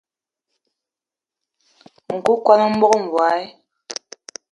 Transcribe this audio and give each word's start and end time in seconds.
Nku 2.15 2.33
kwan 2.43 2.59
o 2.65 2.67
mog 2.79 2.93
mbogui. 3.03 3.43